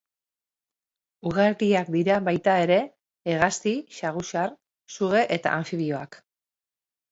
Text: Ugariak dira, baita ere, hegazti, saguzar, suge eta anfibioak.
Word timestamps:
Ugariak 1.31 1.91
dira, 1.97 2.15
baita 2.29 2.55
ere, 2.63 2.79
hegazti, 3.35 3.75
saguzar, 4.01 4.57
suge 4.97 5.25
eta 5.39 5.55
anfibioak. 5.61 6.21